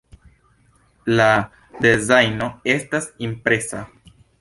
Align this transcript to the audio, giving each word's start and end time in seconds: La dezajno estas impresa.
La 1.19 1.27
dezajno 1.85 2.51
estas 2.79 3.11
impresa. 3.31 3.89